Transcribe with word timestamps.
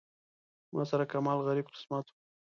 ما 0.73 0.83
سره 0.91 1.05
کمال 1.13 1.37
غریب 1.47 1.67
قسمت 1.75 2.05
و. 2.09 2.13